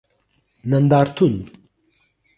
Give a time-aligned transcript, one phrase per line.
[0.63, 1.45] نندارتون